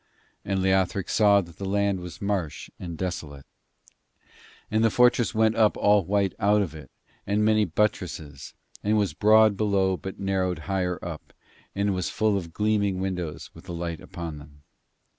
[0.43, 3.45] And Leothric saw that the land was marsh and desolate.
[4.71, 6.89] And the fortress went up all white out of it,
[7.27, 11.33] with many buttresses, and was broad below but narrowed higher up,
[11.75, 14.63] and was full of gleaming windows with the light upon them.